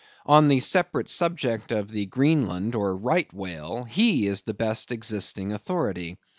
[0.25, 5.51] On the separate subject of the Greenland or right whale, he is the best existing
[5.51, 6.17] authority.